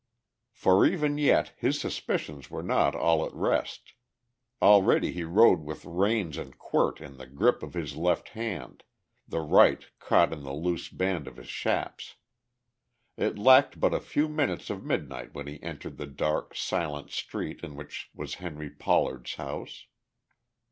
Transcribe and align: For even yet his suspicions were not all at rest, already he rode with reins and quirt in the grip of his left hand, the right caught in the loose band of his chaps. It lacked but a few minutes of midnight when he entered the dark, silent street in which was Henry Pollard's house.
For 0.51 0.83
even 0.83 1.19
yet 1.19 1.53
his 1.57 1.79
suspicions 1.79 2.49
were 2.49 2.63
not 2.63 2.95
all 2.95 3.23
at 3.23 3.31
rest, 3.35 3.93
already 4.59 5.11
he 5.11 5.23
rode 5.23 5.59
with 5.61 5.85
reins 5.85 6.37
and 6.39 6.57
quirt 6.57 6.99
in 6.99 7.17
the 7.17 7.27
grip 7.27 7.61
of 7.61 7.75
his 7.75 7.95
left 7.95 8.29
hand, 8.29 8.83
the 9.27 9.41
right 9.41 9.85
caught 9.99 10.33
in 10.33 10.41
the 10.41 10.55
loose 10.55 10.89
band 10.89 11.27
of 11.27 11.37
his 11.37 11.49
chaps. 11.49 12.15
It 13.15 13.37
lacked 13.37 13.79
but 13.79 13.93
a 13.93 13.99
few 13.99 14.27
minutes 14.27 14.71
of 14.71 14.83
midnight 14.83 15.35
when 15.35 15.45
he 15.45 15.61
entered 15.61 15.97
the 15.99 16.07
dark, 16.07 16.55
silent 16.55 17.11
street 17.11 17.59
in 17.61 17.75
which 17.75 18.09
was 18.15 18.33
Henry 18.41 18.71
Pollard's 18.71 19.35
house. 19.35 19.85